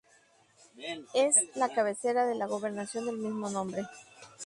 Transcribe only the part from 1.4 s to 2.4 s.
la cabecera de